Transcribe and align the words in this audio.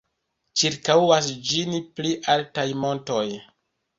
Ĉirkaŭas 0.61 1.27
ĝin 1.49 1.77
pli 1.99 2.15
altaj 2.37 2.67
montoj. 2.87 3.23